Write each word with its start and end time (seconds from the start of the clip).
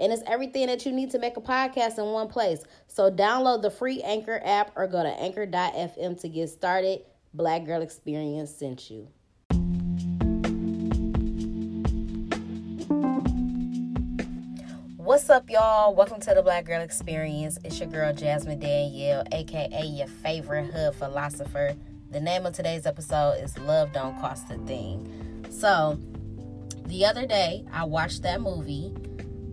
And 0.00 0.14
it's 0.14 0.22
everything 0.26 0.68
that 0.68 0.86
you 0.86 0.92
need 0.92 1.10
to 1.10 1.18
make 1.18 1.36
a 1.36 1.42
podcast 1.42 1.98
in 1.98 2.06
one 2.06 2.28
place. 2.28 2.64
So 2.86 3.10
download 3.10 3.60
the 3.60 3.70
free 3.70 4.00
Anchor 4.00 4.40
app 4.42 4.72
or 4.74 4.86
go 4.86 5.02
to 5.02 5.10
anchor.fm 5.10 6.18
to 6.22 6.28
get 6.28 6.48
started. 6.48 7.02
Black 7.34 7.66
Girl 7.66 7.82
Experience 7.82 8.50
sent 8.50 8.90
you. 8.90 9.08
What's 14.96 15.28
up, 15.28 15.50
y'all? 15.50 15.94
Welcome 15.94 16.20
to 16.20 16.34
the 16.34 16.42
Black 16.42 16.64
Girl 16.64 16.80
Experience. 16.80 17.58
It's 17.62 17.78
your 17.78 17.90
girl 17.90 18.14
Jasmine 18.14 18.58
Danielle, 18.58 19.24
aka 19.32 19.84
your 19.84 20.06
favorite 20.06 20.72
hood 20.72 20.94
philosopher. 20.94 21.76
The 22.10 22.20
name 22.20 22.46
of 22.46 22.54
today's 22.54 22.86
episode 22.86 23.32
is 23.42 23.58
Love 23.58 23.92
Don't 23.92 24.18
Cost 24.18 24.50
a 24.50 24.56
Thing. 24.66 25.44
So, 25.50 26.00
the 26.86 27.04
other 27.04 27.26
day, 27.26 27.66
I 27.70 27.84
watched 27.84 28.22
that 28.22 28.40
movie. 28.40 28.94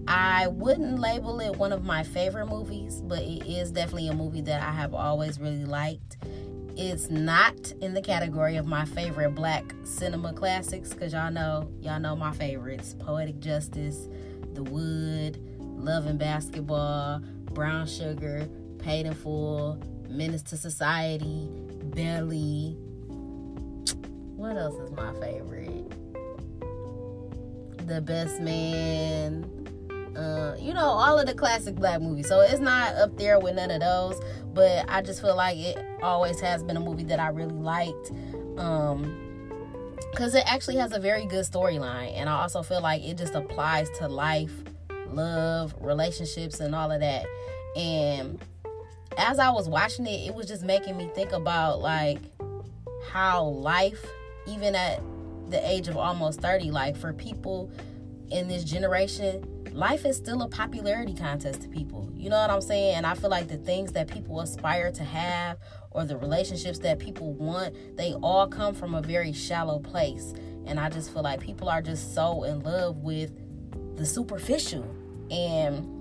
I 0.07 0.47
wouldn't 0.47 0.99
label 0.99 1.41
it 1.41 1.57
one 1.57 1.73
of 1.73 1.83
my 1.83 2.03
favorite 2.03 2.47
movies, 2.47 3.01
but 3.01 3.19
it 3.19 3.45
is 3.45 3.71
definitely 3.71 4.07
a 4.07 4.13
movie 4.13 4.41
that 4.41 4.61
I 4.61 4.71
have 4.71 4.93
always 4.93 5.39
really 5.39 5.65
liked. 5.65 6.17
It's 6.77 7.09
not 7.09 7.71
in 7.81 7.93
the 7.93 8.01
category 8.01 8.55
of 8.55 8.65
my 8.67 8.85
favorite 8.85 9.31
black 9.35 9.65
cinema 9.83 10.31
classics 10.31 10.93
because 10.93 11.11
y'all 11.11 11.31
know 11.31 11.69
y'all 11.81 11.99
know 11.99 12.15
my 12.15 12.31
favorites: 12.31 12.95
Poetic 12.99 13.39
Justice, 13.39 14.07
The 14.53 14.63
Wood, 14.63 15.43
Love 15.59 16.05
and 16.05 16.19
Basketball, 16.19 17.19
Brown 17.51 17.87
Sugar, 17.87 18.47
Paid 18.77 19.07
in 19.07 19.13
Full, 19.13 19.81
Menace 20.07 20.43
to 20.43 20.57
Society, 20.57 21.49
Belly. 21.83 22.77
What 24.35 24.55
else 24.55 24.75
is 24.75 24.91
my 24.91 25.11
favorite? 25.19 25.91
The 27.87 28.01
Best 28.01 28.39
Man. 28.39 29.56
Uh, 30.17 30.55
you 30.59 30.73
know, 30.73 30.85
all 30.85 31.19
of 31.19 31.27
the 31.27 31.33
classic 31.33 31.75
black 31.75 32.01
movies. 32.01 32.27
So 32.27 32.41
it's 32.41 32.59
not 32.59 32.95
up 32.95 33.15
there 33.17 33.39
with 33.39 33.55
none 33.55 33.69
of 33.69 33.81
those, 33.81 34.19
but 34.53 34.83
I 34.89 35.03
just 35.03 35.21
feel 35.21 35.35
like 35.35 35.57
it 35.57 35.77
always 36.01 36.39
has 36.39 36.63
been 36.63 36.75
a 36.75 36.79
movie 36.79 37.03
that 37.03 37.19
I 37.19 37.27
really 37.27 37.53
liked. 37.53 38.11
Um, 38.57 39.27
because 40.11 40.33
it 40.33 40.43
actually 40.51 40.77
has 40.77 40.93
a 40.93 40.99
very 40.99 41.27
good 41.27 41.45
storyline, 41.45 42.13
and 42.15 42.27
I 42.27 42.41
also 42.41 42.63
feel 42.63 42.81
like 42.81 43.03
it 43.03 43.17
just 43.17 43.35
applies 43.35 43.89
to 43.99 44.07
life, 44.07 44.51
love, 45.09 45.75
relationships, 45.79 46.59
and 46.59 46.73
all 46.73 46.91
of 46.91 47.01
that. 47.01 47.25
And 47.75 48.39
as 49.17 49.37
I 49.37 49.51
was 49.51 49.69
watching 49.69 50.07
it, 50.07 50.27
it 50.27 50.33
was 50.33 50.47
just 50.47 50.63
making 50.63 50.97
me 50.97 51.09
think 51.13 51.33
about 51.33 51.81
like 51.81 52.19
how 53.11 53.43
life, 53.43 54.03
even 54.47 54.73
at 54.73 55.01
the 55.49 55.69
age 55.69 55.87
of 55.87 55.97
almost 55.97 56.41
30, 56.41 56.71
like 56.71 56.95
for 56.95 57.13
people 57.13 57.71
in 58.31 58.47
this 58.47 58.63
generation, 58.63 59.56
life 59.77 60.05
is 60.05 60.17
still 60.17 60.41
a 60.41 60.49
popularity 60.49 61.13
contest 61.13 61.61
to 61.61 61.67
people. 61.67 62.11
You 62.15 62.31
know 62.31 62.37
what 62.37 62.49
I'm 62.49 62.61
saying? 62.61 62.95
And 62.95 63.05
I 63.05 63.13
feel 63.13 63.29
like 63.29 63.47
the 63.47 63.57
things 63.57 63.91
that 63.91 64.07
people 64.07 64.39
aspire 64.41 64.91
to 64.91 65.03
have 65.03 65.59
or 65.91 66.03
the 66.03 66.17
relationships 66.17 66.79
that 66.79 66.97
people 66.97 67.33
want, 67.33 67.75
they 67.95 68.13
all 68.15 68.47
come 68.47 68.73
from 68.73 68.95
a 68.95 69.01
very 69.01 69.31
shallow 69.31 69.77
place. 69.77 70.33
And 70.65 70.79
I 70.79 70.89
just 70.89 71.13
feel 71.13 71.21
like 71.21 71.39
people 71.39 71.69
are 71.69 71.83
just 71.83 72.15
so 72.15 72.43
in 72.43 72.61
love 72.61 72.97
with 72.97 73.31
the 73.97 74.05
superficial. 74.05 74.83
And 75.29 75.93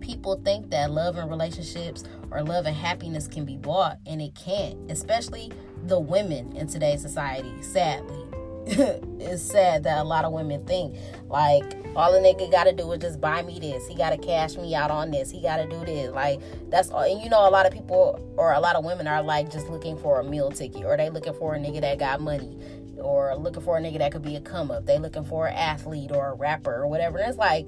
people 0.00 0.40
think 0.42 0.70
that 0.70 0.90
love 0.90 1.18
and 1.18 1.28
relationships 1.28 2.04
or 2.30 2.42
love 2.42 2.64
and 2.64 2.74
happiness 2.74 3.28
can 3.28 3.44
be 3.44 3.58
bought, 3.58 3.98
and 4.06 4.22
it 4.22 4.34
can't, 4.34 4.90
especially 4.90 5.52
the 5.84 6.00
women 6.00 6.56
in 6.56 6.66
today's 6.66 7.02
society, 7.02 7.60
sadly. 7.60 8.41
it's 9.20 9.42
sad 9.42 9.82
that 9.84 9.98
a 9.98 10.04
lot 10.04 10.24
of 10.24 10.32
women 10.32 10.64
think 10.66 10.96
like 11.28 11.64
all 11.96 12.14
a 12.14 12.20
nigga 12.20 12.50
gotta 12.50 12.72
do 12.72 12.90
is 12.92 13.00
just 13.00 13.20
buy 13.20 13.42
me 13.42 13.58
this. 13.58 13.86
He 13.86 13.94
gotta 13.94 14.16
cash 14.16 14.56
me 14.56 14.74
out 14.74 14.90
on 14.90 15.10
this. 15.10 15.30
He 15.30 15.42
gotta 15.42 15.66
do 15.66 15.84
this. 15.84 16.10
Like 16.12 16.40
that's 16.70 16.90
all. 16.90 17.02
And 17.02 17.20
you 17.22 17.28
know, 17.28 17.46
a 17.46 17.50
lot 17.50 17.66
of 17.66 17.72
people 17.72 18.34
or 18.36 18.52
a 18.52 18.60
lot 18.60 18.76
of 18.76 18.84
women 18.84 19.06
are 19.06 19.22
like 19.22 19.50
just 19.50 19.68
looking 19.68 19.98
for 19.98 20.20
a 20.20 20.24
meal 20.24 20.50
ticket, 20.50 20.84
or 20.84 20.96
they 20.96 21.10
looking 21.10 21.34
for 21.34 21.54
a 21.54 21.58
nigga 21.58 21.80
that 21.80 21.98
got 21.98 22.20
money, 22.20 22.56
or 22.98 23.34
looking 23.36 23.62
for 23.62 23.76
a 23.76 23.80
nigga 23.80 23.98
that 23.98 24.12
could 24.12 24.22
be 24.22 24.36
a 24.36 24.40
come 24.40 24.70
up. 24.70 24.86
They 24.86 24.98
looking 24.98 25.24
for 25.24 25.48
an 25.48 25.54
athlete 25.54 26.12
or 26.12 26.28
a 26.28 26.34
rapper 26.34 26.74
or 26.74 26.86
whatever. 26.86 27.18
And 27.18 27.28
it's 27.28 27.38
like 27.38 27.66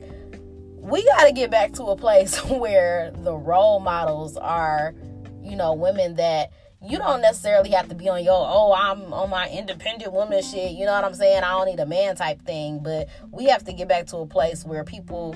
we 0.84 1.02
got 1.04 1.24
to 1.24 1.32
get 1.32 1.50
back 1.50 1.72
to 1.74 1.84
a 1.84 1.96
place 1.96 2.38
where 2.44 3.12
the 3.22 3.34
role 3.34 3.80
models 3.80 4.36
are, 4.36 4.94
you 5.42 5.56
know, 5.56 5.72
women 5.74 6.16
that 6.16 6.50
you 6.86 6.98
don't 6.98 7.22
necessarily 7.22 7.70
have 7.70 7.88
to 7.88 7.94
be 7.94 8.08
on 8.08 8.22
your, 8.22 8.34
oh, 8.34 8.74
I'm 8.74 9.12
on 9.12 9.30
my 9.30 9.48
independent 9.48 10.12
woman 10.12 10.42
shit. 10.42 10.72
You 10.72 10.84
know 10.84 10.92
what 10.92 11.04
I'm 11.04 11.14
saying? 11.14 11.42
I 11.42 11.50
don't 11.50 11.66
need 11.66 11.80
a 11.80 11.86
man 11.86 12.14
type 12.16 12.42
thing. 12.42 12.80
But 12.82 13.08
we 13.30 13.46
have 13.46 13.64
to 13.64 13.72
get 13.72 13.88
back 13.88 14.06
to 14.08 14.18
a 14.18 14.26
place 14.26 14.64
where 14.64 14.84
people, 14.84 15.34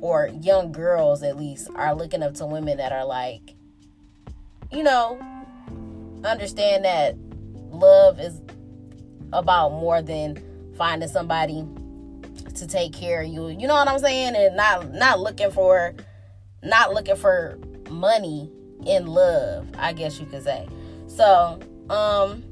or 0.00 0.30
young 0.40 0.70
girls 0.70 1.22
at 1.22 1.36
least, 1.36 1.68
are 1.74 1.94
looking 1.94 2.22
up 2.22 2.34
to 2.34 2.46
women 2.46 2.76
that 2.76 2.92
are 2.92 3.04
like, 3.04 3.54
you 4.70 4.82
know, 4.82 5.18
understand 6.24 6.84
that 6.84 7.16
love 7.70 8.20
is 8.20 8.40
about 9.32 9.70
more 9.72 10.00
than 10.00 10.40
finding 10.76 11.08
somebody 11.08 11.66
to 12.54 12.66
take 12.66 12.92
care 12.92 13.22
of 13.22 13.28
you. 13.28 13.48
You 13.48 13.66
know 13.66 13.74
what 13.74 13.88
I'm 13.88 13.98
saying? 13.98 14.36
And 14.36 14.56
not 14.56 14.92
not 14.92 15.20
looking 15.20 15.50
for 15.50 15.94
not 16.62 16.94
looking 16.94 17.16
for 17.16 17.58
money 17.90 18.50
in 18.86 19.06
love, 19.06 19.66
I 19.78 19.92
guess 19.92 20.18
you 20.18 20.26
could 20.26 20.44
say. 20.44 20.68
So, 21.06 21.60
um 21.90 22.44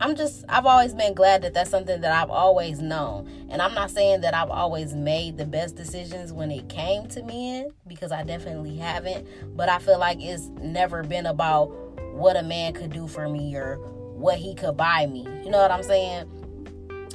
I'm 0.00 0.16
just 0.16 0.44
I've 0.48 0.66
always 0.66 0.94
been 0.94 1.14
glad 1.14 1.42
that 1.42 1.54
that's 1.54 1.70
something 1.70 2.00
that 2.00 2.12
I've 2.12 2.30
always 2.30 2.80
known. 2.80 3.28
And 3.50 3.62
I'm 3.62 3.72
not 3.72 3.90
saying 3.90 4.22
that 4.22 4.34
I've 4.34 4.50
always 4.50 4.94
made 4.94 5.38
the 5.38 5.46
best 5.46 5.76
decisions 5.76 6.32
when 6.32 6.50
it 6.50 6.68
came 6.68 7.06
to 7.08 7.22
men 7.22 7.72
because 7.86 8.10
I 8.10 8.24
definitely 8.24 8.76
haven't, 8.76 9.28
but 9.56 9.68
I 9.68 9.78
feel 9.78 10.00
like 10.00 10.20
it's 10.20 10.48
never 10.60 11.04
been 11.04 11.26
about 11.26 11.66
what 12.14 12.36
a 12.36 12.42
man 12.42 12.72
could 12.72 12.90
do 12.90 13.06
for 13.06 13.28
me 13.28 13.54
or 13.54 13.76
what 14.16 14.38
he 14.38 14.56
could 14.56 14.76
buy 14.76 15.06
me. 15.06 15.22
You 15.44 15.50
know 15.50 15.58
what 15.58 15.70
I'm 15.70 15.84
saying? 15.84 16.28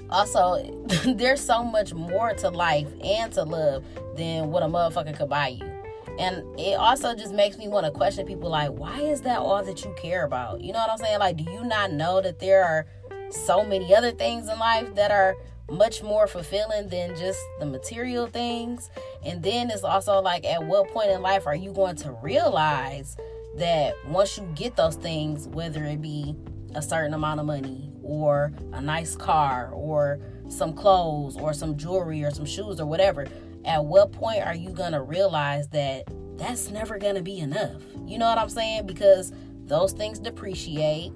also 0.09 0.55
there's 1.15 1.41
so 1.41 1.63
much 1.63 1.93
more 1.93 2.33
to 2.33 2.49
life 2.49 2.87
and 3.03 3.31
to 3.33 3.43
love 3.43 3.83
than 4.15 4.51
what 4.51 4.63
a 4.63 4.65
motherfucker 4.65 5.15
could 5.15 5.29
buy 5.29 5.49
you 5.49 5.66
and 6.19 6.59
it 6.59 6.73
also 6.73 7.15
just 7.15 7.33
makes 7.33 7.57
me 7.57 7.67
want 7.67 7.85
to 7.85 7.91
question 7.91 8.25
people 8.25 8.49
like 8.49 8.71
why 8.71 8.99
is 8.99 9.21
that 9.21 9.39
all 9.39 9.63
that 9.63 9.83
you 9.83 9.93
care 9.97 10.25
about? 10.25 10.61
You 10.61 10.73
know 10.73 10.79
what 10.79 10.89
i'm 10.89 10.97
saying? 10.97 11.19
Like 11.19 11.37
do 11.37 11.43
you 11.43 11.63
not 11.63 11.91
know 11.91 12.21
that 12.21 12.39
there 12.39 12.63
are 12.63 12.85
so 13.29 13.63
many 13.63 13.93
other 13.93 14.11
things 14.11 14.49
in 14.49 14.57
life 14.57 14.95
that 14.95 15.11
are 15.11 15.35
much 15.69 16.01
more 16.01 16.27
fulfilling 16.27 16.87
than 16.89 17.15
just 17.15 17.39
the 17.59 17.65
material 17.65 18.27
things? 18.27 18.89
And 19.23 19.43
then 19.43 19.69
it's 19.69 19.83
also 19.83 20.21
like 20.21 20.45
at 20.45 20.65
what 20.65 20.89
point 20.89 21.11
in 21.11 21.21
life 21.21 21.45
are 21.45 21.55
you 21.55 21.71
going 21.71 21.95
to 21.97 22.11
realize 22.23 23.17
that 23.57 23.95
once 24.07 24.37
you 24.37 24.47
get 24.55 24.75
those 24.75 24.95
things 24.95 25.47
whether 25.47 25.83
it 25.83 26.01
be 26.01 26.35
a 26.75 26.81
certain 26.81 27.13
amount 27.13 27.39
of 27.39 27.45
money 27.45 27.91
or 28.03 28.51
a 28.73 28.81
nice 28.81 29.15
car 29.15 29.71
or 29.73 30.19
some 30.49 30.73
clothes 30.73 31.35
or 31.37 31.53
some 31.53 31.75
jewelry 31.75 32.23
or 32.23 32.31
some 32.31 32.45
shoes 32.45 32.79
or 32.79 32.85
whatever, 32.85 33.27
at 33.67 33.85
what 33.85 34.11
point 34.13 34.43
are 34.43 34.55
you 34.55 34.69
going 34.69 34.93
to 34.93 35.01
realize 35.01 35.67
that 35.69 36.05
that's 36.37 36.69
never 36.69 36.97
going 36.97 37.15
to 37.15 37.21
be 37.21 37.39
enough? 37.39 37.81
You 38.05 38.17
know 38.17 38.25
what 38.25 38.37
I'm 38.37 38.49
saying? 38.49 38.87
Because 38.87 39.33
those 39.65 39.91
things 39.91 40.19
depreciate, 40.19 41.11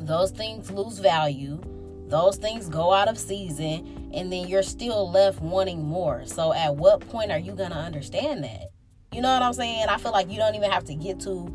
those 0.00 0.30
things 0.30 0.70
lose 0.70 0.98
value, 0.98 1.60
those 2.08 2.36
things 2.36 2.68
go 2.68 2.92
out 2.92 3.08
of 3.08 3.16
season, 3.18 4.10
and 4.12 4.30
then 4.30 4.46
you're 4.46 4.62
still 4.62 5.10
left 5.10 5.40
wanting 5.40 5.82
more. 5.82 6.26
So, 6.26 6.52
at 6.52 6.76
what 6.76 7.00
point 7.00 7.32
are 7.32 7.38
you 7.38 7.52
going 7.52 7.70
to 7.70 7.76
understand 7.76 8.44
that? 8.44 8.68
You 9.12 9.22
know 9.22 9.32
what 9.32 9.42
I'm 9.42 9.54
saying? 9.54 9.86
I 9.88 9.96
feel 9.96 10.12
like 10.12 10.30
you 10.30 10.36
don't 10.36 10.54
even 10.54 10.70
have 10.70 10.84
to 10.84 10.94
get 10.94 11.20
to 11.20 11.54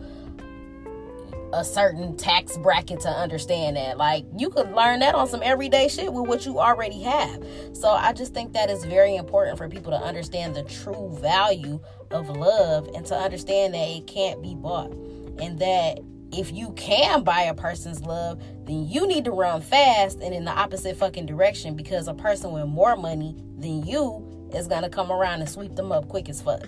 a 1.53 1.63
certain 1.63 2.15
tax 2.17 2.57
bracket 2.57 2.99
to 3.01 3.09
understand 3.09 3.77
that. 3.77 3.97
Like 3.97 4.25
you 4.37 4.49
could 4.49 4.71
learn 4.71 4.99
that 4.99 5.15
on 5.15 5.27
some 5.27 5.41
everyday 5.43 5.87
shit 5.87 6.11
with 6.11 6.27
what 6.27 6.45
you 6.45 6.59
already 6.59 7.01
have. 7.03 7.45
So 7.73 7.89
I 7.89 8.13
just 8.13 8.33
think 8.33 8.53
that 8.53 8.69
is 8.69 8.83
very 8.85 9.15
important 9.15 9.57
for 9.57 9.69
people 9.69 9.91
to 9.91 9.97
understand 9.97 10.55
the 10.55 10.63
true 10.63 11.17
value 11.21 11.79
of 12.11 12.29
love 12.29 12.89
and 12.93 13.05
to 13.07 13.15
understand 13.15 13.73
that 13.73 13.87
it 13.87 14.07
can't 14.07 14.41
be 14.41 14.55
bought. 14.55 14.91
And 15.39 15.59
that 15.59 15.99
if 16.31 16.51
you 16.51 16.73
can 16.73 17.23
buy 17.23 17.41
a 17.43 17.53
person's 17.53 18.01
love, 18.01 18.41
then 18.65 18.87
you 18.87 19.07
need 19.07 19.25
to 19.25 19.31
run 19.31 19.61
fast 19.61 20.19
and 20.19 20.33
in 20.33 20.43
the 20.43 20.51
opposite 20.51 20.97
fucking 20.97 21.25
direction 21.25 21.75
because 21.75 22.07
a 22.07 22.13
person 22.13 22.51
with 22.51 22.67
more 22.67 22.95
money 22.97 23.35
than 23.57 23.85
you 23.85 24.49
is 24.53 24.67
gonna 24.67 24.89
come 24.89 25.11
around 25.11 25.39
and 25.39 25.49
sweep 25.49 25.75
them 25.75 25.91
up 25.91 26.09
quick 26.09 26.27
as 26.29 26.41
fuck. 26.41 26.67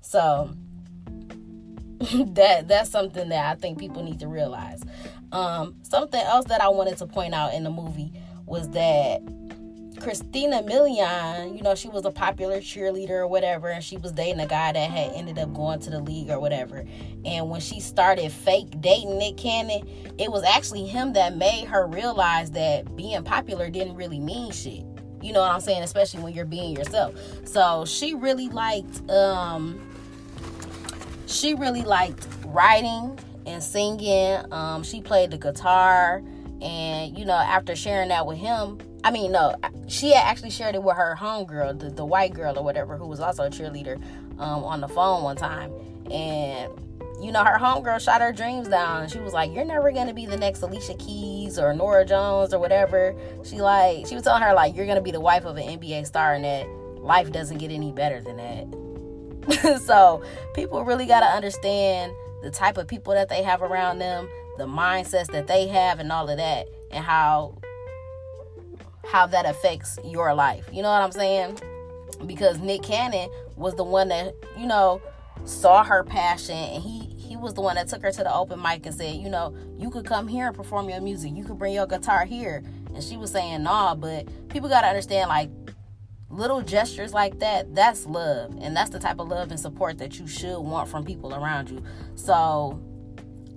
So 0.00 0.50
that 2.34 2.68
that's 2.68 2.90
something 2.90 3.28
that 3.30 3.46
I 3.46 3.54
think 3.54 3.78
people 3.78 4.02
need 4.02 4.20
to 4.20 4.28
realize. 4.28 4.82
Um, 5.32 5.76
something 5.82 6.20
else 6.20 6.46
that 6.46 6.60
I 6.60 6.68
wanted 6.68 6.98
to 6.98 7.06
point 7.06 7.34
out 7.34 7.54
in 7.54 7.64
the 7.64 7.70
movie 7.70 8.12
was 8.46 8.68
that 8.70 9.20
Christina 10.00 10.62
Milian, 10.62 11.56
you 11.56 11.62
know, 11.62 11.74
she 11.74 11.88
was 11.88 12.04
a 12.04 12.10
popular 12.10 12.58
cheerleader 12.58 13.10
or 13.10 13.26
whatever, 13.26 13.68
and 13.68 13.82
she 13.82 13.96
was 13.96 14.12
dating 14.12 14.40
a 14.40 14.46
guy 14.46 14.72
that 14.72 14.90
had 14.90 15.12
ended 15.12 15.38
up 15.38 15.52
going 15.54 15.80
to 15.80 15.90
the 15.90 16.00
league 16.00 16.30
or 16.30 16.38
whatever. 16.38 16.84
And 17.24 17.48
when 17.48 17.60
she 17.60 17.80
started 17.80 18.30
fake 18.30 18.80
dating 18.80 19.18
Nick 19.18 19.38
Cannon, 19.38 19.88
it 20.18 20.30
was 20.30 20.44
actually 20.44 20.86
him 20.86 21.14
that 21.14 21.36
made 21.36 21.66
her 21.66 21.86
realize 21.86 22.50
that 22.52 22.94
being 22.94 23.22
popular 23.24 23.70
didn't 23.70 23.94
really 23.94 24.20
mean 24.20 24.52
shit. 24.52 24.84
You 25.22 25.32
know 25.32 25.40
what 25.40 25.50
I'm 25.50 25.60
saying? 25.60 25.82
Especially 25.82 26.22
when 26.22 26.34
you're 26.34 26.44
being 26.44 26.76
yourself. 26.76 27.14
So 27.44 27.84
she 27.84 28.14
really 28.14 28.48
liked 28.48 29.08
um 29.10 29.80
she 31.26 31.54
really 31.54 31.82
liked 31.82 32.26
writing 32.46 33.18
and 33.46 33.62
singing. 33.62 34.40
Um, 34.52 34.82
she 34.82 35.00
played 35.00 35.30
the 35.30 35.38
guitar, 35.38 36.22
and 36.60 37.16
you 37.16 37.24
know, 37.24 37.34
after 37.34 37.76
sharing 37.76 38.08
that 38.08 38.26
with 38.26 38.38
him, 38.38 38.78
I 39.04 39.10
mean, 39.10 39.32
no, 39.32 39.54
she 39.86 40.12
had 40.12 40.24
actually 40.24 40.50
shared 40.50 40.74
it 40.74 40.82
with 40.82 40.96
her 40.96 41.16
homegirl, 41.18 41.78
the, 41.78 41.90
the 41.90 42.04
white 42.04 42.34
girl 42.34 42.58
or 42.58 42.64
whatever, 42.64 42.96
who 42.96 43.06
was 43.06 43.20
also 43.20 43.44
a 43.44 43.50
cheerleader, 43.50 44.02
um, 44.38 44.64
on 44.64 44.80
the 44.80 44.88
phone 44.88 45.22
one 45.22 45.36
time, 45.36 45.72
and 46.10 46.72
you 47.20 47.32
know, 47.32 47.44
her 47.44 47.58
homegirl 47.58 48.00
shot 48.00 48.20
her 48.20 48.32
dreams 48.32 48.68
down. 48.68 49.08
She 49.08 49.18
was 49.18 49.32
like, 49.32 49.52
"You're 49.54 49.64
never 49.64 49.90
gonna 49.90 50.12
be 50.12 50.26
the 50.26 50.36
next 50.36 50.62
Alicia 50.62 50.94
Keys 50.94 51.58
or 51.58 51.72
Norah 51.72 52.04
Jones 52.04 52.52
or 52.52 52.58
whatever." 52.58 53.14
She 53.42 53.60
like, 53.60 54.06
she 54.06 54.14
was 54.14 54.24
telling 54.24 54.42
her 54.42 54.52
like, 54.52 54.76
"You're 54.76 54.86
gonna 54.86 55.00
be 55.00 55.12
the 55.12 55.20
wife 55.20 55.44
of 55.44 55.56
an 55.56 55.78
NBA 55.78 56.04
star, 56.04 56.34
and 56.34 56.44
that 56.44 56.68
life 57.00 57.32
doesn't 57.32 57.58
get 57.58 57.70
any 57.70 57.90
better 57.92 58.20
than 58.20 58.36
that." 58.36 58.85
so 59.80 60.22
people 60.54 60.84
really 60.84 61.06
gotta 61.06 61.26
understand 61.26 62.12
the 62.42 62.50
type 62.50 62.76
of 62.76 62.86
people 62.86 63.12
that 63.14 63.28
they 63.28 63.42
have 63.42 63.62
around 63.62 63.98
them, 63.98 64.28
the 64.58 64.66
mindsets 64.66 65.30
that 65.32 65.46
they 65.46 65.66
have, 65.68 65.98
and 65.98 66.10
all 66.12 66.28
of 66.28 66.36
that, 66.36 66.68
and 66.90 67.04
how 67.04 67.56
how 69.06 69.26
that 69.26 69.46
affects 69.46 69.98
your 70.04 70.34
life. 70.34 70.68
You 70.72 70.82
know 70.82 70.90
what 70.90 71.02
I'm 71.02 71.12
saying? 71.12 71.60
Because 72.26 72.58
Nick 72.58 72.82
Cannon 72.82 73.28
was 73.56 73.74
the 73.76 73.84
one 73.84 74.08
that 74.08 74.34
you 74.58 74.66
know 74.66 75.00
saw 75.44 75.84
her 75.84 76.02
passion, 76.02 76.56
and 76.56 76.82
he 76.82 77.16
he 77.26 77.36
was 77.36 77.54
the 77.54 77.60
one 77.60 77.74
that 77.74 77.88
took 77.88 78.02
her 78.02 78.12
to 78.12 78.22
the 78.22 78.34
open 78.34 78.62
mic 78.62 78.86
and 78.86 78.94
said, 78.94 79.16
you 79.16 79.28
know, 79.28 79.54
you 79.76 79.90
could 79.90 80.06
come 80.06 80.28
here 80.28 80.46
and 80.46 80.56
perform 80.56 80.88
your 80.88 81.00
music. 81.00 81.32
You 81.34 81.44
could 81.44 81.58
bring 81.58 81.74
your 81.74 81.86
guitar 81.86 82.24
here. 82.24 82.62
And 82.94 83.02
she 83.02 83.16
was 83.16 83.30
saying, 83.30 83.64
nah, 83.64 83.94
but 83.94 84.26
people 84.48 84.68
got 84.68 84.82
to 84.82 84.86
understand, 84.86 85.28
like, 85.28 85.50
little 86.28 86.60
gestures 86.60 87.12
like 87.12 87.38
that 87.38 87.74
that's 87.74 88.06
love. 88.06 88.56
And 88.60 88.76
that's 88.76 88.90
the 88.90 88.98
type 88.98 89.20
of 89.20 89.28
love 89.28 89.50
and 89.50 89.60
support 89.60 89.98
that 89.98 90.18
you 90.18 90.26
should 90.26 90.58
want 90.58 90.88
from 90.88 91.04
people 91.04 91.34
around 91.34 91.70
you. 91.70 91.82
So 92.14 92.80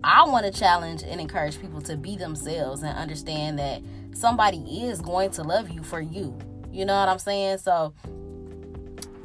i 0.01 0.23
want 0.25 0.45
to 0.45 0.51
challenge 0.57 1.03
and 1.03 1.19
encourage 1.19 1.59
people 1.59 1.81
to 1.81 1.97
be 1.97 2.15
themselves 2.15 2.83
and 2.83 2.97
understand 2.97 3.59
that 3.59 3.81
somebody 4.13 4.85
is 4.85 5.01
going 5.01 5.29
to 5.31 5.43
love 5.43 5.69
you 5.69 5.83
for 5.83 5.99
you. 5.99 6.37
You 6.71 6.85
know 6.85 6.97
what 6.97 7.09
i'm 7.09 7.19
saying? 7.19 7.57
So 7.57 7.93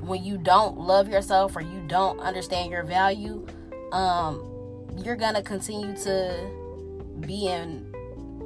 when 0.00 0.24
you 0.24 0.36
don't 0.36 0.76
love 0.76 1.08
yourself 1.08 1.54
or 1.56 1.60
you 1.60 1.84
don't 1.86 2.18
understand 2.20 2.70
your 2.70 2.82
value 2.82 3.46
um 3.92 4.50
you're 4.98 5.16
gonna 5.16 5.42
continue 5.42 5.96
to 5.96 6.50
be 7.20 7.46
in 7.46 7.93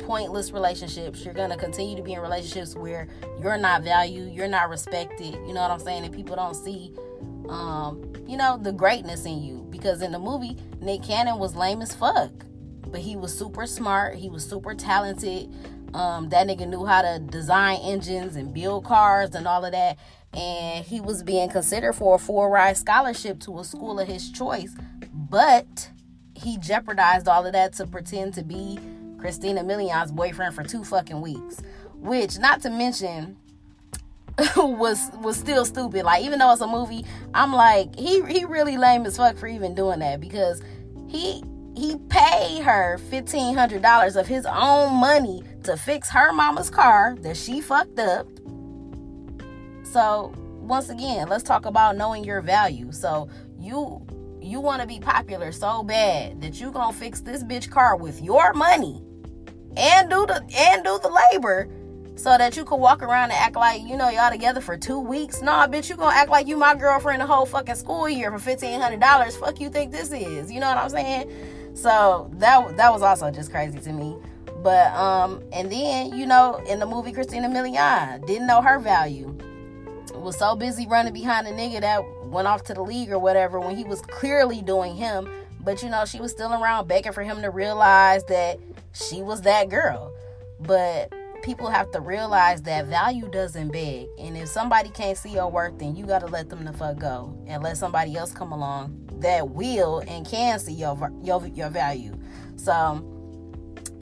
pointless 0.09 0.53
relationships. 0.53 1.23
You're 1.23 1.35
going 1.35 1.51
to 1.51 1.57
continue 1.59 1.95
to 1.95 2.03
be 2.03 2.15
in 2.15 2.21
relationships 2.21 2.75
where 2.75 3.09
you're 3.43 3.59
not 3.59 3.83
valued, 3.83 4.33
you're 4.33 4.49
not 4.49 4.71
respected. 4.71 5.35
You 5.35 5.53
know 5.53 5.61
what 5.61 5.71
I'm 5.71 5.81
saying? 5.81 6.03
And 6.03 6.15
people 6.15 6.35
don't 6.35 6.55
see, 6.55 6.95
um, 7.51 8.15
you 8.27 8.39
know, 8.39 8.57
the 8.57 8.73
greatness 8.73 9.27
in 9.27 9.43
you. 9.43 9.67
Because 9.69 10.01
in 10.01 10.13
the 10.13 10.19
movie, 10.19 10.57
Nick 10.81 11.03
Cannon 11.03 11.39
was 11.39 11.55
lame 11.55 11.83
as 11.83 11.95
fuck, 11.95 12.33
but 12.87 13.03
he 13.03 13.17
was 13.17 13.39
super 13.39 13.67
smart. 13.67 14.15
He 14.15 14.31
was 14.31 14.49
super 14.49 14.75
talented. 14.75 15.55
Um, 15.93 16.31
that 16.31 16.47
nigga 16.47 16.67
knew 16.67 16.87
how 16.87 17.03
to 17.03 17.19
design 17.19 17.79
engines 17.83 18.35
and 18.35 18.55
build 18.55 18.87
cars 18.87 19.35
and 19.35 19.47
all 19.47 19.63
of 19.63 19.73
that. 19.73 19.99
And 20.33 20.87
he 20.87 21.03
was 21.03 21.23
being 21.23 21.51
considered 21.51 21.93
for 21.93 22.15
a 22.15 22.19
full 22.19 22.49
ride 22.49 22.79
scholarship 22.79 23.41
to 23.41 23.59
a 23.59 23.65
school 23.65 24.01
of 24.01 24.09
his 24.09 24.31
choice. 24.31 24.75
But 25.13 25.91
he 26.35 26.57
jeopardized 26.57 27.29
all 27.29 27.45
of 27.45 27.53
that 27.53 27.75
to 27.75 27.87
pretend 27.87 28.33
to 28.35 28.43
be 28.43 28.79
Christina 29.19 29.63
Milian's 29.63 30.13
boyfriend 30.13 30.55
for 30.55 30.63
two 30.63 30.85
fucking 30.85 31.21
weeks. 31.21 31.61
Which, 31.95 32.39
not 32.39 32.63
to 32.63 32.71
mention, 32.71 33.37
was 34.57 35.11
was 35.21 35.37
still 35.37 35.65
stupid. 35.65 36.05
Like 36.05 36.25
even 36.25 36.39
though 36.39 36.53
it's 36.53 36.61
a 36.61 36.67
movie, 36.67 37.05
I'm 37.35 37.53
like 37.53 37.97
he 37.99 38.25
he 38.27 38.45
really 38.45 38.77
lame 38.77 39.05
as 39.05 39.17
fuck 39.17 39.37
for 39.37 39.49
even 39.49 39.75
doing 39.75 39.99
that 39.99 40.21
because 40.21 40.63
he 41.09 41.43
he 41.77 41.97
paid 42.09 42.63
her 42.63 42.99
fifteen 42.99 43.57
hundred 43.57 43.83
dollars 43.83 44.17
of 44.17 44.27
his 44.27 44.47
own 44.47 44.95
money 44.95 45.43
to 45.65 45.77
fix 45.77 46.09
her 46.11 46.33
mama's 46.33 46.71
car 46.71 47.17
that 47.21 47.37
she 47.37 47.61
fucked 47.61 47.99
up. 47.99 48.29
So 49.83 50.33
once 50.61 50.89
again, 50.89 51.29
let's 51.29 51.43
talk 51.43 51.67
about 51.67 51.97
knowing 51.97 52.23
your 52.23 52.41
value. 52.41 52.93
So 52.93 53.29
you 53.59 54.07
you 54.41 54.61
want 54.61 54.83
to 54.83 54.87
be 54.87 55.01
popular 55.01 55.51
so 55.51 55.83
bad 55.83 56.41
that 56.43 56.61
you 56.61 56.71
gonna 56.71 56.93
fix 56.93 57.21
this 57.21 57.43
bitch 57.43 57.71
car 57.71 57.97
with 57.97 58.23
your 58.23 58.53
money 58.53 59.03
and 59.79 60.11
do 60.11 60.27
the 60.27 60.45
and 60.57 60.85
do 60.85 60.99
the 61.03 61.29
labor 61.33 61.69
so 62.19 62.37
that 62.37 62.57
you 62.57 62.65
can 62.65 62.81
walk 62.81 63.01
around 63.01 63.31
and 63.31 63.35
act 63.35 63.55
like 63.55 63.81
you 63.83 63.97
know 63.97 64.09
y'all 64.11 64.31
together 64.31 64.61
for 64.61 64.77
two 64.77 64.99
weeks. 64.99 65.41
Nah, 65.41 65.69
bitch, 65.69 65.89
you 65.89 65.97
gonna 65.97 66.15
act 66.15 66.31
like 66.31 66.49
you 66.49 66.57
my 66.57 66.75
girlfriend 66.75 67.23
the 67.23 67.27
whole 67.27 67.47
fucking 67.47 67.77
school 67.77 68.09
year 68.09 68.31
for 68.31 68.39
fifteen 68.39 68.81
hundred 68.81 69.01
dollars. 69.01 69.37
Fuck 69.37 69.61
you 69.61 69.71
think 69.71 69.93
this 69.93 70.11
is? 70.13 70.51
You 70.51 70.61
know 70.61 70.69
what 70.69 70.79
I'm 70.79 70.91
saying? 70.91 71.31
So 71.75 72.29
that 72.35 72.77
that 72.77 72.93
was 72.93 73.03
also 73.03 73.31
just 73.31 73.51
crazy 73.53 73.79
to 73.79 73.93
me. 73.93 74.17
But 74.63 74.93
um, 74.95 75.43
and 75.53 75.71
then 75.71 76.19
you 76.19 76.27
know 76.27 76.57
in 76.69 76.81
the 76.81 76.87
movie 76.87 77.13
Christina 77.13 77.49
Milian 77.49 78.27
didn't 78.27 78.49
know 78.49 78.61
her 78.61 78.79
value. 78.81 79.37
Was 80.15 80.37
so 80.37 80.57
busy 80.57 80.87
running 80.89 81.13
behind 81.13 81.47
a 81.47 81.53
nigga 81.53 81.81
that 81.83 82.03
went 82.25 82.49
off 82.49 82.65
to 82.65 82.75
the 82.75 82.83
league 82.83 83.13
or 83.13 83.21
whatever 83.21 83.61
when 83.61 83.77
he 83.77 83.85
was 83.85 84.01
clearly 84.01 84.61
doing 84.63 84.97
him. 84.97 85.31
But 85.61 85.83
you 85.85 85.89
know 85.89 86.05
she 86.05 86.19
was 86.19 86.33
still 86.33 86.53
around 86.53 86.89
begging 86.89 87.13
for 87.13 87.23
him 87.23 87.41
to 87.43 87.51
realize 87.51 88.25
that 88.25 88.59
she 89.09 89.23
was 89.23 89.43
that 89.43 89.69
girl. 89.69 90.15
But 90.61 91.13
people 91.43 91.71
have 91.71 91.91
to 91.93 92.01
realize 92.01 92.63
that 92.63 92.87
value 92.87 93.29
doesn't 93.29 93.71
beg. 93.71 94.09
And 94.19 94.37
if 94.37 94.49
somebody 94.49 94.91
can't 94.91 95.17
see 95.17 95.31
your 95.31 95.51
worth, 95.51 95.79
then 95.79 95.97
you 95.97 96.07
got 96.07 96.21
to 96.21 96.27
let 96.27 96.49
them 96.49 96.65
the 96.65 96.73
fuck 96.73 96.99
go 96.99 97.37
and 97.47 97.63
let 97.63 97.77
somebody 97.77 98.17
else 98.17 98.33
come 98.33 98.53
along 98.53 99.09
that 99.21 99.51
will 99.51 100.01
and 100.01 100.27
can 100.27 100.59
see 100.59 100.75
your 100.75 100.97
your, 101.23 101.47
your 101.49 101.71
value. 101.71 102.17
So 102.57 103.15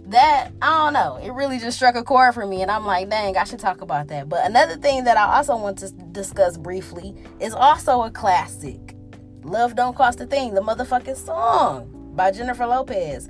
that 0.07 0.53
I 0.63 0.85
don't 0.85 0.93
know. 0.93 1.17
It 1.17 1.33
really 1.33 1.59
just 1.59 1.77
struck 1.77 1.97
a 1.97 2.03
chord 2.03 2.35
for 2.35 2.47
me, 2.47 2.63
and 2.63 2.71
I'm 2.71 2.87
like, 2.87 3.11
dang, 3.11 3.37
I 3.37 3.45
should 3.45 3.59
talk 3.59 3.81
about 3.81 4.09
that. 4.09 4.29
But 4.29 4.47
another 4.47 4.77
thing 4.77 5.05
that 5.05 5.17
I 5.17 5.37
also 5.37 5.57
want 5.57 5.79
to 5.79 5.91
discuss 6.13 6.57
briefly 6.57 7.15
is 7.41 7.53
also 7.53 8.03
a 8.03 8.11
classic. 8.11 8.95
Love 9.43 9.77
Don't 9.77 9.97
Cost 9.97 10.21
a 10.21 10.27
Thing, 10.27 10.55
the 10.55 10.61
motherfucking 10.61 11.17
song 11.17 12.13
by 12.15 12.31
Jennifer 12.31 12.67
Lopez. 12.67 13.29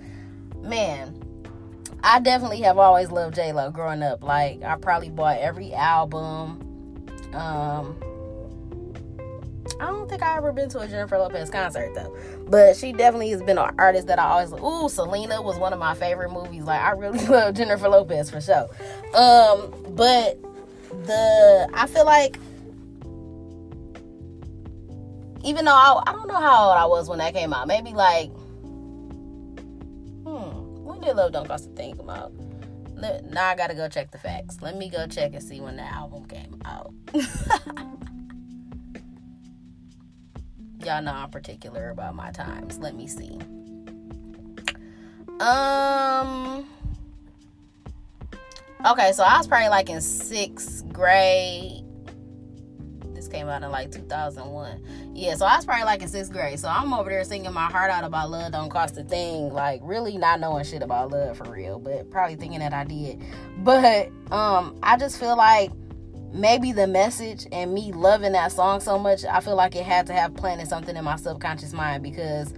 Man, 0.60 1.22
I 2.06 2.20
definitely 2.20 2.60
have 2.60 2.78
always 2.78 3.10
loved 3.10 3.34
J 3.34 3.52
Lo 3.52 3.72
growing 3.72 4.00
up. 4.00 4.22
Like 4.22 4.62
I 4.62 4.76
probably 4.76 5.10
bought 5.10 5.38
every 5.38 5.74
album. 5.74 6.62
Um, 7.34 7.98
I 9.80 9.86
don't 9.86 10.08
think 10.08 10.22
I 10.22 10.36
ever 10.36 10.52
been 10.52 10.68
to 10.68 10.78
a 10.78 10.86
Jennifer 10.86 11.18
Lopez 11.18 11.50
concert 11.50 11.92
though, 11.96 12.16
but 12.46 12.76
she 12.76 12.92
definitely 12.92 13.30
has 13.30 13.42
been 13.42 13.58
an 13.58 13.74
artist 13.76 14.06
that 14.06 14.20
I 14.20 14.24
always. 14.24 14.52
Ooh, 14.52 14.88
Selena 14.88 15.42
was 15.42 15.58
one 15.58 15.72
of 15.72 15.80
my 15.80 15.94
favorite 15.94 16.30
movies. 16.30 16.62
Like 16.62 16.80
I 16.80 16.92
really 16.92 17.18
love 17.26 17.54
Jennifer 17.54 17.88
Lopez 17.88 18.30
for 18.30 18.40
sure. 18.40 18.68
Um, 19.12 19.74
but 19.96 20.38
the 21.06 21.68
I 21.74 21.88
feel 21.88 22.04
like 22.06 22.38
even 25.42 25.64
though 25.64 25.74
I, 25.74 26.04
I 26.06 26.12
don't 26.12 26.28
know 26.28 26.40
how 26.40 26.68
old 26.68 26.78
I 26.78 26.86
was 26.86 27.08
when 27.08 27.18
that 27.18 27.34
came 27.34 27.52
out, 27.52 27.66
maybe 27.66 27.90
like 27.90 28.30
did 31.06 31.16
Love 31.16 31.32
Don't 31.32 31.46
Cost 31.46 31.66
a 31.66 31.70
Thing 31.70 31.96
come 31.96 32.10
out? 32.10 32.32
Now 33.30 33.48
I 33.48 33.54
gotta 33.54 33.74
go 33.74 33.88
check 33.88 34.10
the 34.10 34.18
facts. 34.18 34.58
Let 34.60 34.76
me 34.76 34.90
go 34.90 35.06
check 35.06 35.34
and 35.34 35.42
see 35.42 35.60
when 35.60 35.76
the 35.76 35.82
album 35.82 36.24
came 36.26 36.60
out. 36.64 36.92
Y'all 40.84 41.02
know 41.02 41.12
I'm 41.12 41.30
particular 41.30 41.90
about 41.90 42.14
my 42.16 42.30
times. 42.32 42.78
Let 42.78 42.96
me 42.96 43.06
see. 43.06 43.38
Um. 45.40 46.66
Okay, 48.84 49.12
so 49.12 49.22
I 49.22 49.36
was 49.38 49.46
probably 49.46 49.68
like 49.68 49.90
in 49.90 50.00
sixth 50.00 50.88
grade, 50.92 51.84
came 53.30 53.48
out 53.48 53.62
in 53.62 53.70
like 53.70 53.90
2001. 53.90 55.12
Yeah, 55.14 55.34
so 55.34 55.46
I 55.46 55.56
was 55.56 55.64
probably 55.64 55.84
like 55.84 56.02
in 56.02 56.08
sixth 56.08 56.32
grade. 56.32 56.58
So 56.58 56.68
I'm 56.68 56.92
over 56.92 57.10
there 57.10 57.24
singing 57.24 57.52
my 57.52 57.66
heart 57.66 57.90
out 57.90 58.04
about 58.04 58.30
love 58.30 58.52
don't 58.52 58.70
cost 58.70 58.96
a 58.98 59.04
thing. 59.04 59.52
Like 59.52 59.80
really 59.82 60.16
not 60.18 60.40
knowing 60.40 60.64
shit 60.64 60.82
about 60.82 61.10
love 61.10 61.36
for 61.36 61.50
real, 61.50 61.78
but 61.78 62.10
probably 62.10 62.36
thinking 62.36 62.60
that 62.60 62.72
I 62.72 62.84
did. 62.84 63.22
But 63.58 64.08
um, 64.30 64.78
I 64.82 64.96
just 64.96 65.18
feel 65.18 65.36
like 65.36 65.70
maybe 66.32 66.72
the 66.72 66.86
message 66.86 67.46
and 67.52 67.72
me 67.72 67.92
loving 67.92 68.32
that 68.32 68.52
song 68.52 68.80
so 68.80 68.98
much, 68.98 69.24
I 69.24 69.40
feel 69.40 69.56
like 69.56 69.74
it 69.74 69.84
had 69.84 70.06
to 70.06 70.12
have 70.12 70.34
planted 70.34 70.68
something 70.68 70.96
in 70.96 71.04
my 71.04 71.16
subconscious 71.16 71.72
mind 71.72 72.02
because 72.02 72.52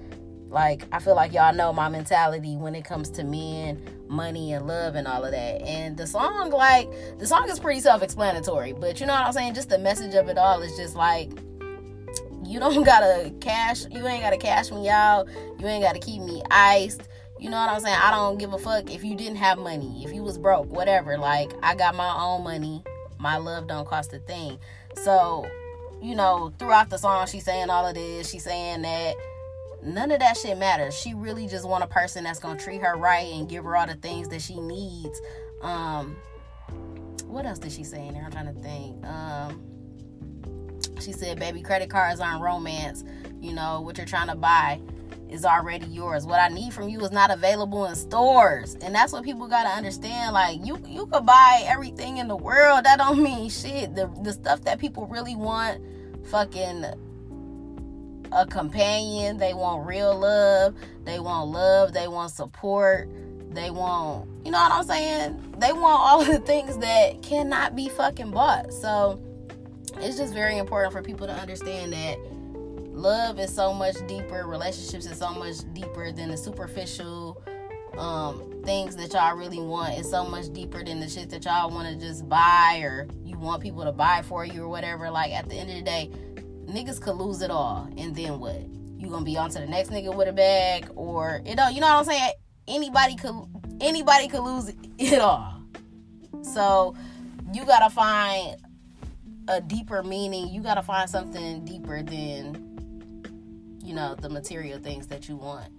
Like 0.50 0.87
I 0.93 0.99
feel 0.99 1.14
like 1.14 1.33
y'all 1.33 1.55
know 1.55 1.73
my 1.73 1.88
mentality 1.88 2.57
when 2.57 2.75
it 2.75 2.85
comes 2.85 3.11
to 3.11 3.25
men, 3.25 3.83
money, 4.09 4.52
and 4.52 4.67
love 4.67 4.95
and 4.95 5.07
all 5.07 5.25
of 5.25 5.33
that. 5.33 5.62
And 5.62 5.97
the 5.97 6.07
song, 6.07 6.50
like 6.50 6.90
the 7.19 7.26
song 7.26 7.49
is 7.50 7.59
pretty 7.59 7.81
self-explanatory, 7.81 8.73
but 8.73 9.00
you 9.00 9.07
know 9.07 9.12
what 9.12 9.26
I'm 9.26 9.33
saying? 9.33 9.55
Just 9.55 9.69
the 9.69 9.78
message 9.78 10.14
of 10.14 10.28
it 10.28 10.38
all 10.38 10.62
is 10.62 10.76
just 10.76 10.97
like 10.97 11.31
you 12.49 12.59
don't 12.59 12.83
gotta 12.85 13.33
cash 13.40 13.85
you 13.90 14.07
ain't 14.07 14.23
gotta 14.23 14.38
cash 14.38 14.71
me 14.71 14.88
out 14.88 15.28
you 15.59 15.67
ain't 15.67 15.85
gotta 15.85 15.99
keep 15.99 16.23
me 16.23 16.43
iced 16.50 17.02
you 17.38 17.50
know 17.50 17.57
what 17.57 17.69
i'm 17.69 17.81
saying 17.81 17.99
i 18.02 18.11
don't 18.11 18.38
give 18.38 18.52
a 18.52 18.59
fuck 18.59 18.90
if 18.90 19.05
you 19.05 19.14
didn't 19.14 19.37
have 19.37 19.59
money 19.59 20.02
if 20.05 20.12
you 20.12 20.23
was 20.23 20.38
broke 20.38 20.67
whatever 20.71 21.19
like 21.19 21.52
i 21.62 21.75
got 21.75 21.95
my 21.95 22.12
own 22.19 22.43
money 22.43 22.83
my 23.19 23.37
love 23.37 23.67
don't 23.67 23.87
cost 23.87 24.12
a 24.12 24.19
thing 24.21 24.59
so 24.95 25.47
you 26.00 26.14
know 26.14 26.52
throughout 26.59 26.88
the 26.90 26.97
song 26.97 27.26
she's 27.26 27.45
saying 27.45 27.71
all 27.71 27.87
of 27.87 27.95
this 27.95 28.28
she's 28.31 28.45
saying 28.45 28.83
that 28.83 29.14
none 29.82 30.11
of 30.11 30.18
that 30.20 30.37
shit 30.37 30.58
matters 30.58 30.94
she 30.94 31.14
really 31.14 31.47
just 31.47 31.68
want 31.68 31.85
a 31.85 31.88
person 31.88 32.25
that's 32.25 32.38
gonna 32.38 32.58
treat 32.58 32.80
her 32.80 32.97
right 32.97 33.32
and 33.32 33.49
give 33.49 33.64
her 33.64 33.76
all 33.76 33.87
the 33.87 33.94
things 33.97 34.28
that 34.28 34.42
she 34.42 34.61
needs 34.61 35.20
um 35.62 36.16
what 37.26 37.44
else 37.47 37.58
did 37.58 37.70
she 37.70 37.85
say 37.85 38.06
in 38.06 38.14
there 38.14 38.25
i'm 38.25 38.30
trying 38.30 38.52
to 38.52 38.61
think 38.61 39.04
um 39.06 39.62
she 41.00 41.12
said, 41.12 41.38
Baby, 41.38 41.62
credit 41.62 41.90
cards 41.90 42.20
aren't 42.20 42.42
romance. 42.42 43.04
You 43.40 43.52
know, 43.52 43.80
what 43.80 43.97
you're 43.97 44.06
trying 44.06 44.28
to 44.28 44.35
buy 44.35 44.80
is 45.28 45.44
already 45.44 45.87
yours. 45.87 46.26
What 46.26 46.40
I 46.40 46.49
need 46.49 46.73
from 46.73 46.88
you 46.88 47.00
is 47.00 47.12
not 47.12 47.30
available 47.30 47.85
in 47.87 47.94
stores. 47.94 48.76
And 48.80 48.94
that's 48.94 49.12
what 49.12 49.25
people 49.25 49.47
gotta 49.47 49.68
understand. 49.68 50.32
Like 50.35 50.64
you 50.64 50.78
you 50.87 51.06
could 51.06 51.26
buy 51.26 51.62
everything 51.66 52.16
in 52.16 52.28
the 52.28 52.37
world. 52.37 52.85
That 52.85 52.99
don't 52.99 53.23
mean 53.23 53.50
shit. 53.50 53.94
The 53.94 54.11
the 54.23 54.32
stuff 54.32 54.62
that 54.62 54.78
people 54.78 55.06
really 55.06 55.37
want, 55.37 55.82
fucking 56.26 56.85
a 58.32 58.47
companion. 58.47 59.38
They 59.38 59.54
want 59.54 59.87
real 59.87 60.18
love. 60.18 60.75
They 61.04 61.18
want 61.18 61.50
love. 61.50 61.92
They 61.92 62.08
want 62.08 62.32
support. 62.32 63.08
They 63.50 63.70
want, 63.70 64.28
you 64.44 64.52
know 64.52 64.58
what 64.58 64.73
I'm 64.73 64.85
saying? 64.85 65.54
They 65.58 65.73
want 65.73 66.00
all 66.00 66.25
the 66.32 66.38
things 66.38 66.78
that 66.78 67.23
cannot 67.23 67.75
be 67.75 67.88
fucking 67.88 68.30
bought. 68.30 68.73
So 68.73 69.20
it's 70.00 70.16
just 70.16 70.35
very 70.35 70.58
important 70.58 70.92
for 70.92 71.02
people 71.02 71.26
to 71.26 71.32
understand 71.32 71.92
that 71.92 72.18
love 72.92 73.38
is 73.38 73.54
so 73.54 73.73
much 73.73 73.94
deeper 74.06 74.47
relationships 74.47 75.06
is 75.06 75.18
so 75.18 75.32
much 75.32 75.56
deeper 75.73 76.12
than 76.12 76.30
the 76.30 76.37
superficial 76.37 77.40
um, 77.97 78.62
things 78.64 78.97
that 78.97 79.12
y'all 79.12 79.37
really 79.37 79.58
want 79.58 79.99
It's 79.99 80.11
so 80.11 80.25
much 80.25 80.52
deeper 80.52 80.85
than 80.85 81.00
the 81.00 81.08
shit 81.08 81.30
that 81.30 81.44
y'all 81.44 81.70
want 81.70 81.88
to 81.88 82.06
just 82.06 82.28
buy 82.28 82.80
or 82.82 83.08
you 83.25 83.38
want 83.38 83.62
people 83.62 83.85
to 83.85 83.92
buy 83.92 84.23
for 84.23 84.44
you 84.44 84.64
or 84.64 84.68
whatever 84.68 85.11
like 85.11 85.32
at 85.32 85.49
the 85.49 85.54
end 85.54 85.70
of 85.70 85.76
the 85.76 85.82
day 85.82 86.11
niggas 86.69 87.01
could 87.01 87.17
lose 87.17 87.43
it 87.43 87.51
all 87.51 87.89
and 87.97 88.15
then 88.15 88.39
what 88.39 88.61
you 88.99 89.09
gonna 89.09 89.25
be 89.25 89.37
on 89.37 89.51
to 89.51 89.59
the 89.59 89.67
next 89.67 89.91
nigga 89.91 90.15
with 90.15 90.29
a 90.29 90.33
bag 90.33 90.89
or 90.95 91.41
you 91.45 91.55
know 91.55 91.69
you 91.69 91.81
know 91.81 91.87
what 91.87 91.99
i'm 92.01 92.05
saying 92.05 92.33
anybody 92.67 93.17
could 93.17 93.35
anybody 93.81 94.29
could 94.29 94.43
lose 94.43 94.73
it 94.99 95.21
all 95.21 95.63
so 96.43 96.95
you 97.53 97.65
gotta 97.65 97.91
find 97.91 98.57
a 99.49 99.61
deeper 99.61 100.03
meaning. 100.03 100.49
You 100.49 100.63
got 100.63 100.75
to 100.75 100.83
find 100.83 101.09
something 101.09 101.65
deeper 101.65 102.03
than 102.03 102.67
you 103.83 103.95
know 103.95 104.15
the 104.15 104.29
material 104.29 104.79
things 104.79 105.07
that 105.07 105.29
you 105.29 105.37
want 105.37 105.73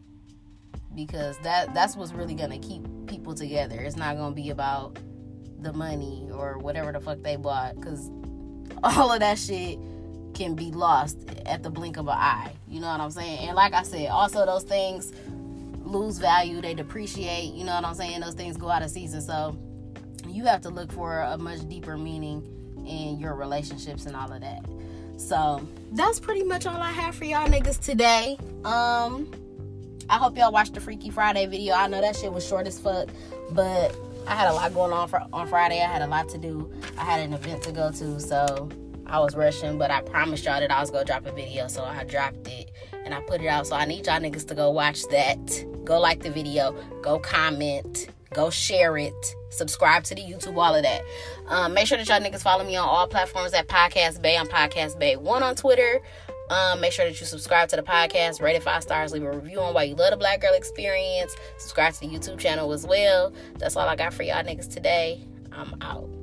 because 0.95 1.37
that 1.39 1.73
that's 1.73 1.95
what's 1.95 2.11
really 2.11 2.33
to 2.49 2.57
keep 2.57 2.83
people 3.05 3.35
together. 3.35 3.79
It's 3.79 3.95
not 3.95 4.17
to 4.33 4.41
be 4.41 4.49
about 4.49 4.97
the 5.59 5.71
money 5.71 6.27
or 6.33 6.57
whatever 6.57 6.91
the 6.91 6.99
fuck 6.99 7.21
they 7.21 7.35
bought 7.35 7.79
cuz 7.81 8.09
all 8.83 9.11
of 9.11 9.19
that 9.19 9.37
shit 9.37 9.77
can 10.39 10.55
be 10.55 10.71
lost 10.71 11.17
at 11.45 11.63
the 11.63 11.69
blink 11.69 11.97
of 11.97 12.07
an 12.07 12.17
eye. 12.17 12.51
You 12.69 12.79
know 12.79 12.87
what 12.87 13.01
I'm 13.01 13.11
saying? 13.11 13.39
And 13.39 13.55
like 13.57 13.73
I 13.73 13.83
said, 13.83 14.07
also 14.07 14.45
those 14.45 14.63
things 14.63 15.11
lose 15.83 16.17
value, 16.17 16.61
they 16.61 16.73
depreciate, 16.73 17.53
you 17.53 17.65
know 17.65 17.75
what 17.75 17.83
I'm 17.83 17.93
saying? 17.93 18.21
Those 18.21 18.35
things 18.35 18.55
go 18.55 18.69
out 18.69 18.81
of 18.81 18.89
season. 18.89 19.21
So 19.21 19.57
you 20.27 20.45
have 20.45 20.61
to 20.61 20.69
look 20.69 20.93
for 20.93 21.19
a 21.19 21.37
much 21.37 21.67
deeper 21.67 21.97
meaning 21.97 22.41
in 22.87 23.19
your 23.19 23.35
relationships 23.35 24.05
and 24.05 24.15
all 24.15 24.31
of 24.31 24.39
that. 24.39 24.63
So 25.17 25.67
that's 25.91 26.21
pretty 26.21 26.43
much 26.43 26.65
all 26.65 26.81
I 26.81 26.91
have 26.91 27.15
for 27.15 27.25
y'all 27.25 27.47
niggas 27.47 27.81
today. 27.83 28.37
Um, 28.63 29.29
I 30.09 30.17
hope 30.17 30.37
y'all 30.37 30.53
watched 30.53 30.73
the 30.73 30.79
Freaky 30.79 31.09
Friday 31.09 31.47
video. 31.47 31.73
I 31.73 31.87
know 31.87 31.99
that 31.99 32.15
shit 32.15 32.31
was 32.31 32.47
short 32.47 32.65
as 32.65 32.79
fuck, 32.79 33.09
but 33.51 33.93
I 34.25 34.35
had 34.35 34.49
a 34.49 34.53
lot 34.53 34.73
going 34.73 34.93
on 34.93 35.09
for 35.09 35.21
on 35.33 35.47
Friday. 35.47 35.81
I 35.81 35.87
had 35.87 36.01
a 36.01 36.07
lot 36.07 36.29
to 36.29 36.37
do. 36.37 36.71
I 36.97 37.03
had 37.03 37.19
an 37.19 37.33
event 37.33 37.61
to 37.63 37.73
go 37.73 37.91
to, 37.91 38.21
so 38.21 38.69
I 39.09 39.19
was 39.19 39.35
rushing. 39.35 39.77
But 39.77 39.91
I 39.91 40.01
promised 40.01 40.45
y'all 40.45 40.59
that 40.59 40.71
I 40.71 40.79
was 40.79 40.91
gonna 40.91 41.05
drop 41.05 41.25
a 41.25 41.31
video, 41.31 41.67
so 41.67 41.83
I 41.83 42.03
dropped 42.03 42.47
it 42.47 42.71
and 43.05 43.13
I 43.13 43.21
put 43.21 43.41
it 43.41 43.47
out. 43.47 43.67
So 43.67 43.75
I 43.75 43.85
need 43.85 44.05
y'all 44.07 44.19
niggas 44.19 44.47
to 44.47 44.55
go 44.55 44.71
watch 44.71 45.07
that. 45.07 45.65
Go 45.83 45.99
like 45.99 46.21
the 46.21 46.31
video. 46.31 46.73
Go 47.01 47.19
comment 47.19 48.09
Go 48.33 48.49
share 48.49 48.97
it. 48.97 49.35
Subscribe 49.49 50.03
to 50.03 50.15
the 50.15 50.21
YouTube, 50.21 50.57
all 50.57 50.75
of 50.75 50.83
that. 50.83 51.01
Um, 51.47 51.73
make 51.73 51.87
sure 51.87 51.97
that 51.97 52.07
y'all 52.07 52.19
niggas 52.19 52.41
follow 52.41 52.63
me 52.63 52.75
on 52.75 52.87
all 52.87 53.07
platforms 53.07 53.53
at 53.53 53.67
Podcast 53.67 54.21
Bay. 54.21 54.37
I'm 54.37 54.47
Podcast 54.47 54.99
Bay 54.99 55.15
One 55.15 55.41
on 55.41 55.55
Twitter. 55.55 55.99
Um, 56.49 56.81
make 56.81 56.91
sure 56.91 57.05
that 57.05 57.19
you 57.19 57.25
subscribe 57.25 57.69
to 57.69 57.75
the 57.75 57.83
podcast, 57.83 58.41
rate 58.41 58.55
it 58.55 58.63
five 58.63 58.81
stars, 58.81 59.11
leave 59.11 59.23
a 59.23 59.31
review 59.31 59.59
on 59.59 59.73
why 59.75 59.83
you 59.83 59.93
love 59.95 60.11
the 60.11 60.17
Black 60.17 60.41
Girl 60.41 60.53
Experience. 60.53 61.35
Subscribe 61.57 61.93
to 61.93 61.99
the 62.01 62.07
YouTube 62.07 62.39
channel 62.39 62.71
as 62.73 62.87
well. 62.87 63.33
That's 63.57 63.75
all 63.75 63.87
I 63.87 63.95
got 63.95 64.13
for 64.13 64.23
y'all 64.23 64.43
niggas 64.43 64.71
today. 64.71 65.27
I'm 65.51 65.75
out. 65.81 66.18